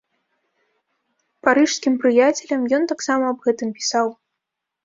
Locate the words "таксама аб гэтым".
2.93-3.69